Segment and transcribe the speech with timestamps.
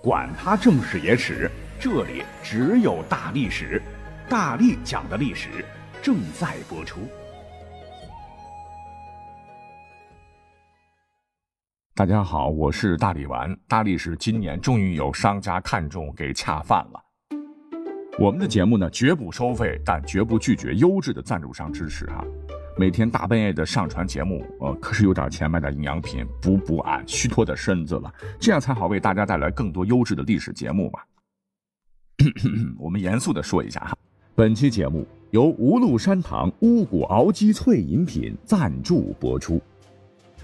[0.00, 3.82] 管他正史野史，这里只有大历史，
[4.28, 5.48] 大力讲的历史
[6.00, 7.00] 正在播出。
[11.96, 13.52] 大家好，我是大力丸。
[13.66, 17.02] 大力士今年终于有商家看中，给恰饭了。
[18.20, 22.24] 我们的节目呢，绝不收费，但绝不拒绝优质的赞助商支持哈。
[22.78, 31.00] 每天大半夜的上传节目，呃，可是有点钱买点营养品补补俺虚脱的身子了，这样才好为大家带来更多优质的历史节目嘛。
[32.78, 33.98] 我们严肃的说一下哈，
[34.36, 39.60] 本期节目由无禄山堂乌骨熬鸡脆饮品赞助播出。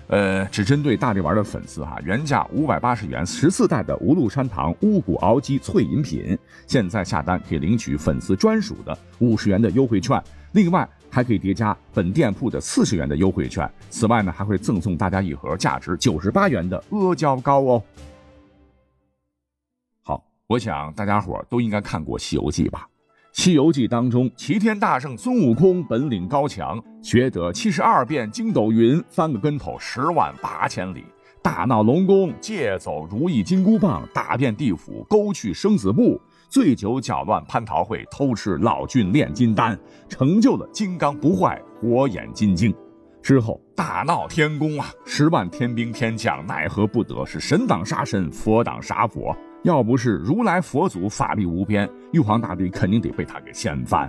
[0.09, 10.21] 呃，只针对大力丸的粉丝哈，原价五百八十元十四袋的无禄山堂乌骨熬鸡脆饮品，现在下单可以领取粉丝专属的五十元的优惠券，
[10.51, 10.89] 另外。
[11.15, 17.83] 还可以叠加本店铺的四十元的优惠券，此外呢，还会赠送大家一盒价值九十八元的阿胶糕哦。
[20.03, 22.89] 好，我想大家伙都应该看过《西游记》吧？
[23.43, 31.05] 《西游记》当中，齐天大圣孙悟空本领高强，学得七十二变筋斗云，翻个跟头十万八千里，
[31.41, 36.21] 大闹龙宫，借走如意金箍棒，打遍地府，勾去生死簿。
[36.55, 39.77] 醉酒搅乱蟠桃会，偷吃老君炼金丹，
[40.09, 42.73] 成就了金刚不坏火眼金睛。
[43.21, 49.37] 之后大闹天宫啊，十万天兵天将奈何不得，是神挡杀神，佛挡杀佛。
[49.65, 54.09] 要不是如来佛祖法力无边，玉皇大帝肯定得被他给掀翻。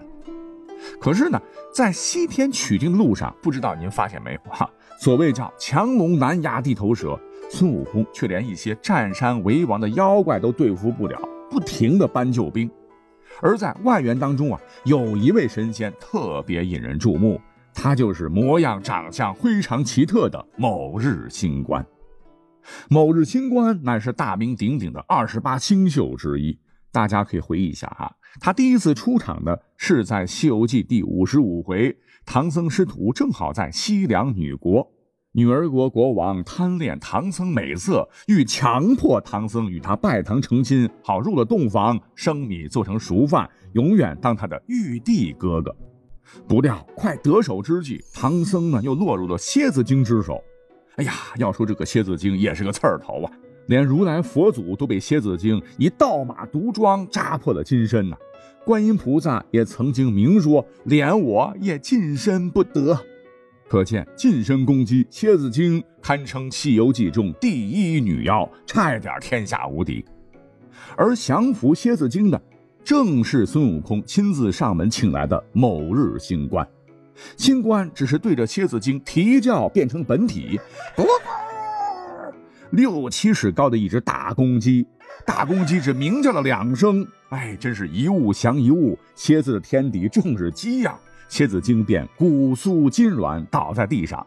[1.02, 1.41] 可是呢，
[1.73, 4.69] 在西天取经的路上，不知道您发现没有哈？
[4.99, 11.19] 所谓叫强龙难压地头蛇，孙悟空却连一些占山为王的妖怪都对付不了。
[11.56, 12.70] 不停的搬救兵，
[13.42, 17.39] 而在外援当中啊，有一位神仙特别引人注目，
[17.73, 21.86] 他就是模样长相非常奇特的某日星官。
[22.89, 26.59] 某日星官乃是大名鼎鼎的二十八星宿之一，
[26.92, 28.11] 大家可以回忆一下啊，
[28.42, 34.92] 他第一次出场呢是在《西游记》第五十五回，唐僧师徒正好在西凉女国。
[35.37, 45.75] 女儿国国王贪恋唐僧美色，欲强迫唐僧与他拜堂成亲，好入了洞房，生米做成熟饭，永远当他的玉帝哥哥。
[46.47, 50.41] 不料快得手之际，唐僧呢又落入了蝎子精之手。
[50.95, 53.31] 哎呀，要说这个蝎子精也是个刺儿头啊，
[53.67, 58.15] 连如来佛祖都被蝎子精以倒马毒桩扎破了金身呐。
[58.63, 62.97] 观音菩萨也曾经明说，连我也近身不得。
[63.67, 70.05] 可见近身攻击蝎子精，堪称《西游记》中第一女妖，差一点天下无敌。
[70.95, 72.39] 而降服蝎子精的，
[72.83, 76.65] 正是孙悟空亲自上门请来的某日星官。
[77.37, 80.59] 星官只是对着蝎子精啼叫，变成本体，
[80.95, 81.03] 不
[82.70, 84.86] 六七尺高的一只大公鸡。
[85.26, 90.95] 大公鸡只鸣叫了两声，哎，真是一物降一物，蝎子的天敌正是鸡呀。
[91.27, 94.25] 蝎子精便骨酥筋软，倒在地上。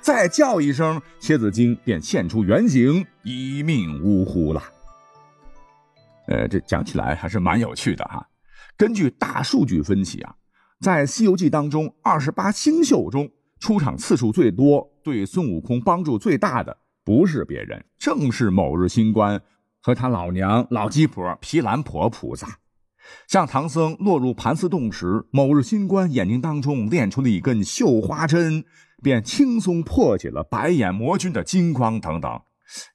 [0.00, 4.62] 再叫一声，蝎子精便现出原形，一命呜呼了。
[6.28, 8.24] 呃，这讲起来还是蛮有趣的哈。
[8.76, 10.34] 根据大数据分析啊，
[10.80, 13.28] 在《西游记》当中，二十八星宿中
[13.58, 19.40] 出场次数最多、对孙悟空帮助最大的，不是别人，正是某日星官
[19.80, 22.58] 和他老娘老鸡婆毗蓝婆菩萨。
[23.28, 28.64] 像唐僧落入盘丝洞时，某日星官眼睛当中炼出了一根绣花针，
[29.02, 32.30] 便轻松破解了白眼魔君的金光等等。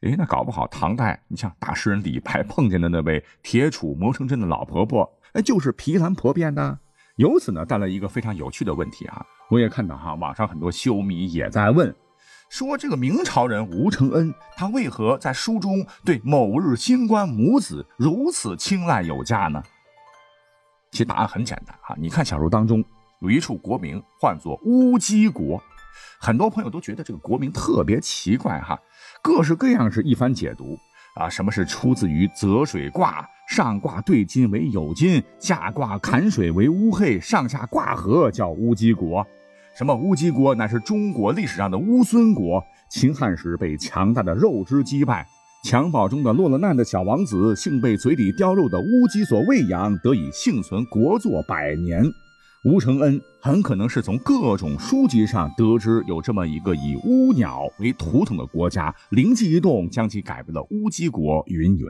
[0.02, 6.80] 哎，那搞不好唐代你像大诗人李白碰见的那位铁杵磨成针的老婆婆，哎，就是毗蓝婆变的。
[7.18, 9.24] 由此呢，带来一个非常有趣的问题啊！
[9.50, 11.94] 我也看到哈，网上很多修迷也在问，
[12.50, 19.62] 说这个明朝人吴承恩，他为何在书中对某日星官母子如此青睐有加呢？
[20.92, 22.84] 其实答案很简单哈，你看小说当中
[23.22, 25.62] 有一处国名唤作乌鸡国，
[26.20, 28.78] 很多朋友都觉得这个国名特别奇怪哈，
[29.22, 30.78] 各式各样是一番解读
[31.16, 39.26] 啊，什么是出自于泽水卦，上卦兑金为酉金，下卦坎水为乌黑，上下卦合叫乌鸡国，
[39.78, 45.26] 什么乌鸡国乃是中国历史上的乌孙国，秦汉时被强大的肉之击败。
[45.64, 52.04] 襁褓中的落了难的小王子，幸被嘴里叼肉的乌鸡所喂养，得以幸存国祚百年。
[52.66, 61.44] 吴承恩很可能是从各种书籍上得知有这么一个以乌鸟为图腾的国家，灵机一动将其改为了乌鸡国。
[61.46, 61.88] 云云。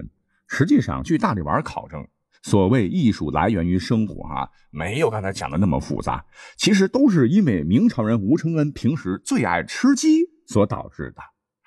[0.48, 2.06] 实际上，据大力丸考证，
[2.44, 6.26] 所谓艺术来源于生活，哈，没有刚才讲的那么复杂。
[6.58, 11.22] 其实都是因为明朝人吴承恩平时最爱吃鸡所导致的。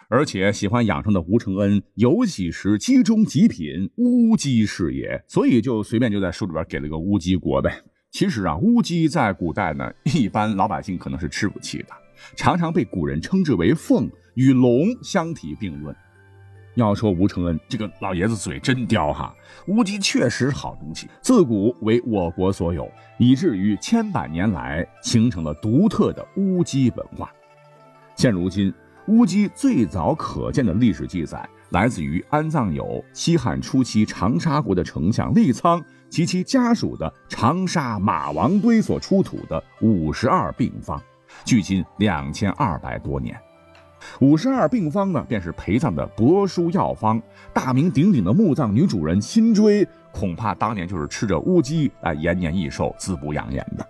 [0.09, 7.83] 而且喜欢养生的吴承恩，有喜时鸡中极品乌鸡是也，所以就随便就在书里边给了个乌鸡国呗。
[8.11, 11.89] 其实啊，乌鸡在古代呢， 一般老百姓可能是吃不起的，
[12.37, 15.95] 常常被古人称之为凤，与龙相提并论。
[16.77, 19.35] 要说吴承恩这个老爷子嘴真刁哈，
[19.69, 27.33] 乌鸡确实好东西，自古为我国所有，以至于千百年来形成了独特的乌鸡文化。
[28.17, 28.73] 现如今，
[29.09, 35.83] 乌鸡最早可见的历史记载，来自于安葬有西汉初期长沙国的丞相利苍。
[36.11, 41.03] 及其家属的长沙马王堆所出土的五十二病方，
[41.45, 43.37] 距今两千二百多年。
[44.21, 47.21] 五十二病方呢，便是陪葬的帛书药方。
[47.53, 53.85] 大名鼎鼎的墓葬女主人辛追，恐怕当年就是吃着乌鸡来延年益寿、滋补养颜的。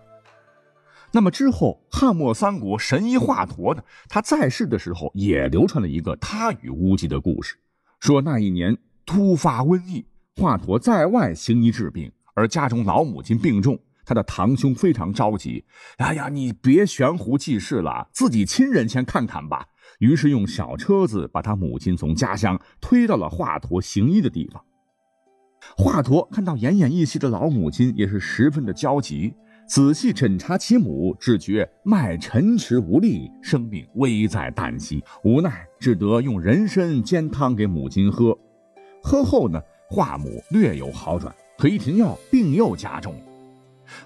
[1.14, 7.54] 那么之后，汉末三国神医华佗呢，他在世的时候也流传了一个他与乌鸡的故事，
[8.00, 8.76] 说那一年
[9.06, 10.04] 突发瘟疫。
[10.34, 15.64] 华佗在外行医治病，而家中老母亲病重，他的堂兄非常着急。
[15.98, 19.64] 哎呀，你别悬壶济世了，自己亲人先看看吧。
[20.00, 24.60] 于是用小车子把他母亲从家乡推到了华佗行医的地方。
[25.76, 29.32] 华佗看到奄奄一息的老母亲，也是十分的焦急。
[29.66, 35.02] 仔细诊查其母，只觉脉沉迟无力，生命危在旦夕。
[35.24, 38.38] 无奈只得用人参煎汤给母亲喝。
[39.02, 39.60] 喝后呢？
[39.90, 43.20] 华母略有好转，可一停药，病又加重了。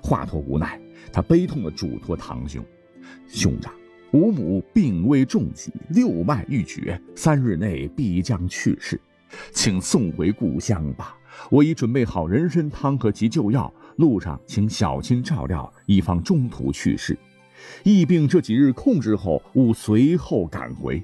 [0.03, 0.79] 华佗无奈，
[1.13, 2.63] 他悲痛地嘱托堂兄
[3.29, 3.73] ：“兄长，
[4.13, 9.01] 吾母病危重疾，六脉欲绝，三日内必将去世，
[9.53, 11.17] 请送回故乡吧。
[11.49, 17.17] 我已准备好人参汤和急救药，路上请小青照料，以防中途去世。
[17.85, 21.01] 疫病这几日控制后，吾随后赶回。”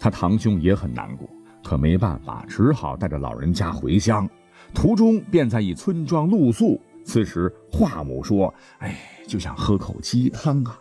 [0.00, 1.28] 他堂兄也很难过。
[1.62, 4.26] 可没办法，只好带着老人家回乡。
[4.72, 6.80] 途中便在一村庄露宿。
[7.04, 8.96] 此时华母说：“哎，
[9.26, 10.78] 就想喝口鸡汤啊！”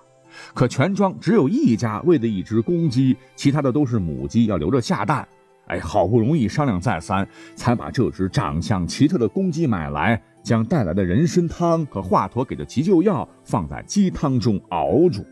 [0.54, 5.28] 可全庄只有一家喂的一只公鸡，其他的都是母鸡，要留着下蛋。
[5.68, 15.26] 哎，好不容易商量再三，才把这只长相奇特的公鸡买来，将带来的人参汤和华佗给的急救药放在鸡汤中熬煮。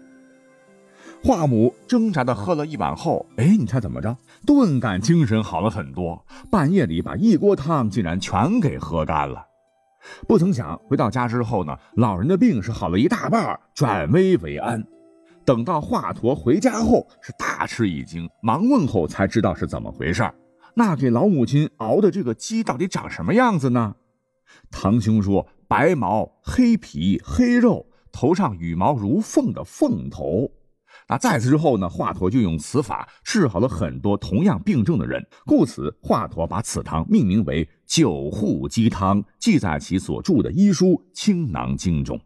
[1.23, 4.15] 华母挣扎的喝了一碗后，哎，你猜怎么着？
[4.45, 6.23] 顿感精神好了很多。
[6.51, 9.43] 半夜里把一锅汤竟然全给喝干了。
[10.27, 14.83] 不曾想回到家之后呢，老人的病是好了一大半，转危为安。
[15.45, 20.27] 等到华佗回家后，是大吃一惊，忙问候才知道是怎么回事。
[20.73, 23.95] 那给老母亲熬的这个鸡到底长什么样子呢？
[24.71, 30.51] 堂兄说：白毛黑皮黑肉，头上羽毛如凤的凤头。
[31.07, 42.19] 那在此之后呢，华佗就用此法治好了很多同样病症的人，故此华佗把此汤命名为九护鸡汤，记在其所著的医书《青囊经》中。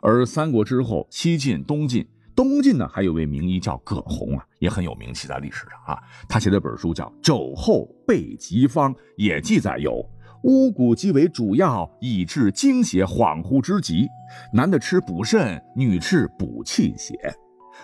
[0.00, 2.06] 而三国之后，西晋、东晋，
[2.38, 6.00] 东晋呢还有位名医叫葛洪啊，也很有名气在历史上啊。
[6.28, 10.08] 他写的本书叫《肘后备急方》，也记载有
[10.44, 14.06] 乌骨鸡为主药，以治精血恍惚之疾，
[14.52, 17.18] 男的吃补肾，女吃补气血。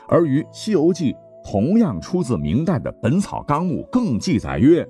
[0.08, 1.12] 而于《西游记》
[1.44, 4.86] 同样出自明代的《本草纲目》，更记载曰：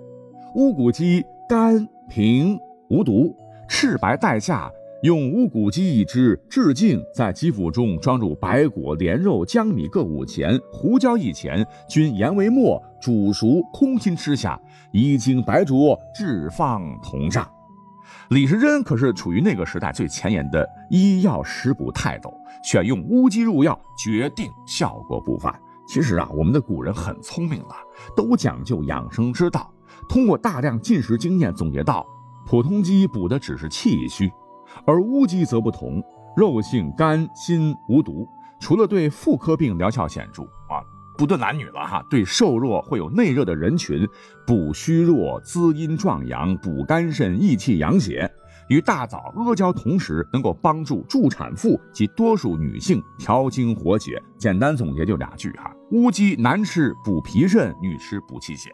[0.57, 3.35] 乌骨鸡甘平无毒，
[3.67, 4.71] 赤白带下，
[5.05, 14.59] 用乌骨鸡一只，治净，在鸡腹中装入白果、莲肉、江米各五钱，胡椒一钱，均研为末，煮熟，空心吃下，
[14.95, 17.47] 一经白灼，置放同上。
[18.31, 22.33] 李时珍可是处于那个时代最前沿的医药食补泰斗。
[22.63, 25.55] 选用乌鸡入药，决定效果不凡。
[25.87, 27.77] 其实啊，我们的古人很聪明了，
[28.17, 29.71] 都讲究养生之道。
[30.09, 32.07] 通过大量进食经验总结到，
[32.47, 34.33] 普通鸡补的只是气虚，
[34.87, 36.03] 而乌鸡则不同，
[36.37, 38.29] 肉性甘辛无毒，
[38.61, 40.83] 除了对妇科病疗效显著啊，
[41.17, 44.07] 不论男女了哈，对瘦弱会有内热的人群，
[44.47, 48.31] 补虚弱、滋阴壮阳、补肝肾、益气养血。
[48.71, 54.21] 与大枣、阿胶同时，能够帮助助产妇及多数女性调经活血。
[54.39, 58.71] 简单总结就俩句哈：乌鸡男吃补脾肾，女吃补气血。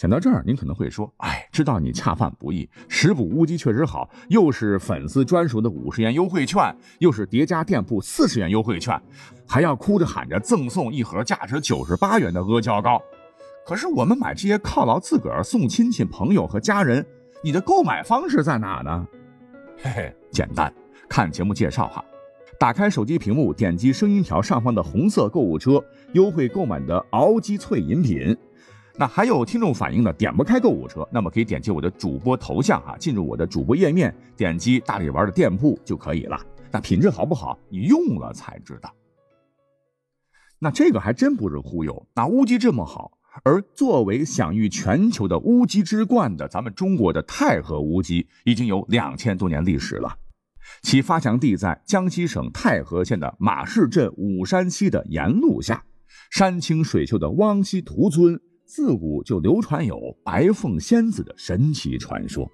[0.00, 8.98] 讲到这儿，您可能会说：“哎，知道你恰饭不易，食补乌鸡确实好，又是粉丝专属的五十元优惠券，又是叠加店铺四十元优惠券，
[9.46, 12.98] 还要哭着喊着赠送一盒价值九十八元的阿胶糕。
[13.66, 17.04] 可是我们买这些犒劳自个儿、送亲戚朋友和家人。”
[17.44, 19.06] 你的购买方式在哪呢？
[19.82, 20.72] 嘿嘿，简单，
[21.10, 22.02] 看节目介绍哈。
[22.58, 28.34] 打开手机屏幕，点击声音条上方的红色购物车，优惠购买的熬鸡脆饮品。
[29.00, 36.38] 那还有听众反映呢，点不开购物车，那么可以点击我的主播头像啊，进入我的主播页面，点击大力丸的店铺就可以了。
[36.70, 38.92] 那品质好不好，你用了才知道。
[40.58, 50.14] 那这个还真不是忽悠，那乌鸡这么好，而作为享誉全球的乌鸡之冠的咱们中国的太和乌鸡，已经有两千多年历史了。
[50.82, 55.84] 其发祥地在江西省太和县的马市镇武山溪的沿路下，
[56.30, 58.38] 山清水秀的汪溪屠村，
[58.70, 62.48] 自古就流传有白凤仙子的神奇传说。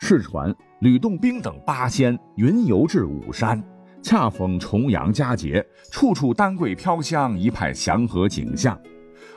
[0.00, 3.62] 世传吕洞宾等八仙云游至武山，
[4.02, 8.80] 恰逢重阳佳节，处处丹桂飘香，一派祥和景象。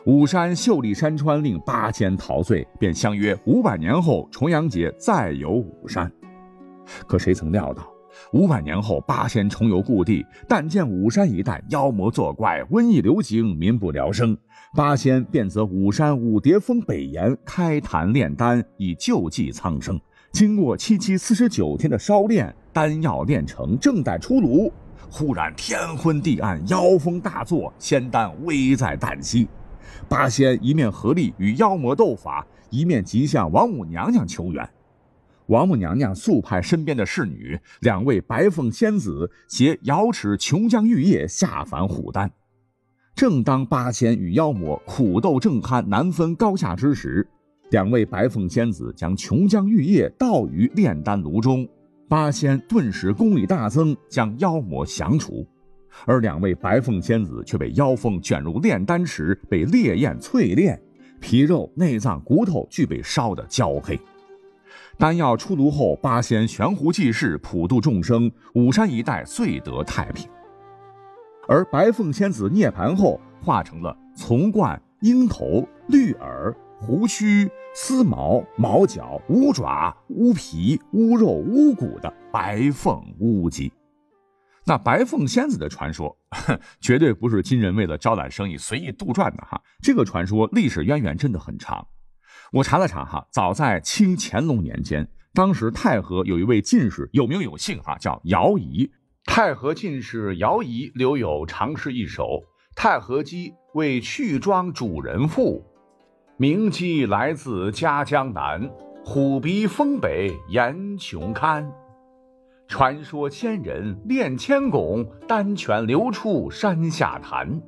[0.05, 6.09] 武山秀丽山川令八仙陶醉，便相约五百年后重阳节再游武山。
[7.05, 7.85] 可谁曾料到？
[8.33, 14.37] 五百年后，八仙重游故地，但见武山一带妖魔作怪，瘟疫流行，民不聊生。
[14.75, 19.99] 八仙便择武山五叠峰北岩开坛炼丹，以救济苍生。
[20.33, 24.71] 经过七七四十九天的烧炼，丹药炼成，正待出炉，
[25.09, 29.47] 忽然天昏地暗，妖风大作，仙丹危在旦夕。
[30.09, 34.69] 八仙一面合力与妖魔斗法，一面急向王母娘娘求援。
[35.47, 42.29] 王母娘娘速派身边的侍女，两位白凤仙子携瑶池琼浆玉液下凡虎丹。
[43.15, 47.25] 正当八仙与妖魔苦斗正酣、难分高下之时，
[47.71, 51.67] 两位白凤仙子将琼浆玉液倒于炼丹炉中，
[52.09, 55.47] 八仙顿时功力大增，将妖魔降除。
[56.05, 60.79] 而两位白凤仙子却被妖风卷入炼丹池，被烈焰淬炼，
[61.21, 63.97] 皮肉、内脏、骨头俱被烧得焦黑。
[64.97, 70.27] 丹药出炉后，八仙悬壶济世，普度众生，武山一带遂得太平。
[71.47, 83.71] 而白凤仙子涅槃后，化成了丛冠、鹰头、绿耳、胡须、丝毛、毛角、乌爪、乌皮、乌肉、乌骨的白凤乌鸡。
[84.65, 86.17] 那白凤仙子的传说，
[86.81, 89.61] 绝对不是今人为了招揽生意随意杜撰的哈。
[89.79, 91.87] 这个传说历史渊源真的很长。
[92.53, 98.89] 我查了查哈，早在清乾隆年间，当时太和有一位进士有名有姓哈，叫姚仪。
[99.25, 102.43] 太和进士姚仪留有长诗一首
[102.75, 105.61] ：“太和鸡为去庄主人妇，
[106.37, 108.69] 名鸡来自嘉江南，
[109.03, 111.69] 虎鼻峰北岩穷堪。
[112.69, 117.61] 传说仙人炼千汞，丹泉流出山下潭。”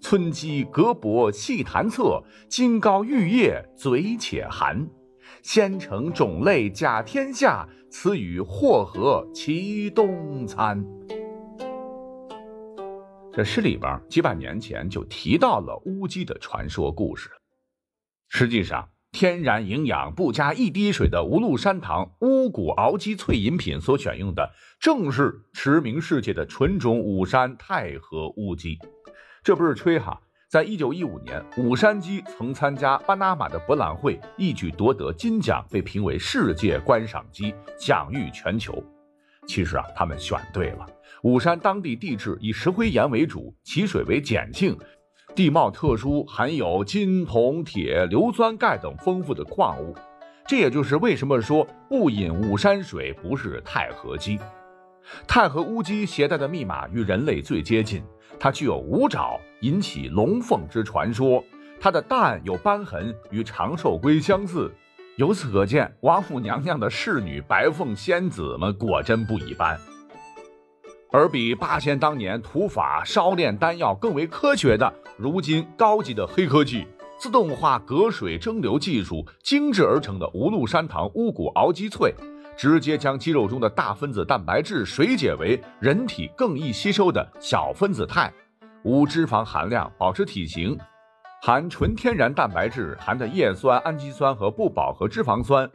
[0.00, 4.88] 村鸡隔薄细弹侧，金膏玉液嘴且含。
[5.42, 10.84] 仙成种类甲天下，此与祸合其东餐。
[13.32, 17.30] 这诗里边几百年前就提到了乌鸡的传说故事。
[18.28, 24.50] 实际上，天然营养不加一滴水的无禄山堂乌骨熬鸡脆饮品所选用的，
[24.80, 28.78] 正是驰名世界的纯种武山太和乌鸡。
[29.46, 38.82] 这不是吹哈，在一九一五年，武山鸡曾参加巴拿马的博览会，一举夺得金奖，被评为世界观赏鸡，享誉全球。
[39.46, 40.84] 其实啊，他们选对了。
[41.22, 44.76] 武山当地地质以石灰岩为主，其水为碱性，
[45.32, 49.94] 地貌特殊，含有金、铜、铁、硫酸钙等丰富的矿物。
[50.44, 54.40] 这也就是为什么说不饮武山水不是太和鸡。
[55.28, 58.02] 太和乌鸡携带的密码与人类最接近。
[58.38, 61.42] 它具有五爪，引起龙凤之传说。
[61.80, 64.72] 它的蛋有斑痕，与长寿龟相似。
[65.16, 69.78] 由此可见，王母娘娘的侍女白凤仙子们果真不一般。
[71.12, 76.86] 而比八仙当年土法烧炼丹药更为科学的，如今高级的黑科技——
[77.18, 82.14] 自动化隔水蒸馏技术精制而成的无禄山堂乌骨熬鸡脆。
[82.56, 88.32] 直接将肌肉中的大分子蛋白质水解为人体更易吸收的小分子肽，
[88.82, 90.78] 无脂肪含量，保持体型，
[91.42, 95.70] 含纯天然蛋白质，含的叶酸、氨基酸和不饱和脂肪酸，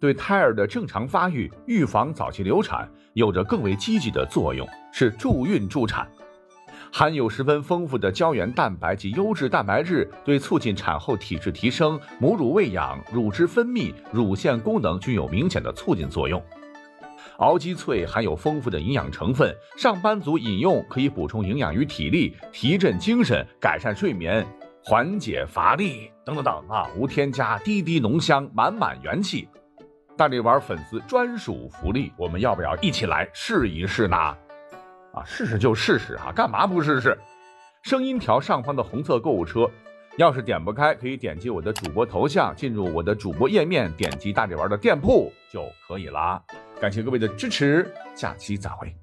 [0.00, 6.08] 对胎儿的正常发育、预防早期流产有着更为积极的作用，是助孕助产。
[6.92, 16.42] 含有十分丰富的胶原蛋白及优质蛋白质，对促进产后体质提升、母乳喂养、乳汁分泌、乳腺功能均有明显的促进作用。
[17.38, 24.46] 熬鸡脆含有丰富的营养成分，上班族饮用可以补充营养与体力，提振精神，改善睡眠，
[24.82, 26.88] 缓解乏力等等等啊！
[26.96, 29.46] 无添加，滴滴浓香，满满元气。
[30.16, 34.16] 大力丸粉丝专属福利，我们要不要一起来试一试呢？
[35.16, 37.16] 啊，试试就试试哈，干嘛不试试？
[37.82, 39.70] 声音条上方的红色购物车，
[40.18, 46.42] 要是点不开，可以点击我的主播头像，进入我的主播页面，点击大力丸的店铺就可以啦。
[46.78, 48.94] 感谢各位的支持，下期再会。